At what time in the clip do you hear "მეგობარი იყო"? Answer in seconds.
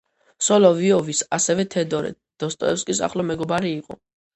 3.33-4.05